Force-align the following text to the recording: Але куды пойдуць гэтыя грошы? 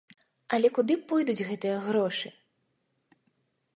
Але 0.55 0.71
куды 0.77 0.93
пойдуць 1.11 1.45
гэтыя 1.49 1.75
грошы? 1.87 2.27